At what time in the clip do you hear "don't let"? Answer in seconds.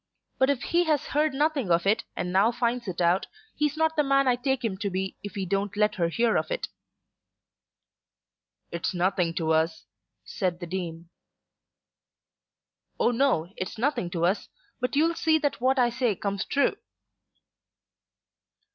5.45-5.93